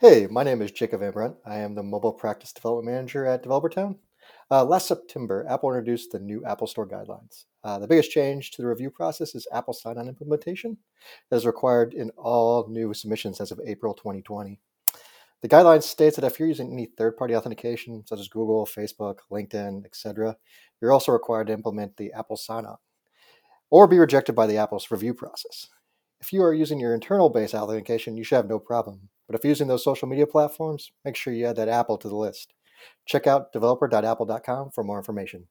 [0.00, 1.36] Hey, my name is Jacob Van Brunt.
[1.44, 3.98] I am the Mobile Practice Development Manager at DeveloperTown.
[4.50, 7.44] Uh, last September, Apple introduced the new Apple Store guidelines.
[7.62, 10.78] Uh, the biggest change to the review process is Apple sign on implementation
[11.28, 14.58] that is required in all new submissions as of April 2020.
[15.42, 19.84] The guidelines states that if you're using any third-party authentication, such as Google, Facebook, LinkedIn,
[19.84, 20.34] etc.,
[20.80, 22.78] you're also required to implement the Apple sign-on
[23.68, 25.68] or be rejected by the Apple's review process.
[26.22, 29.10] If you are using your internal base authentication, you should have no problem.
[29.30, 32.08] But if you're using those social media platforms, make sure you add that Apple to
[32.08, 32.52] the list.
[33.06, 35.46] Check out developer.apple.com for more information.